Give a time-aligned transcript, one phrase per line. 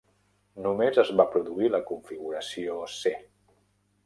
[0.67, 3.15] Només es va produir la configuració C.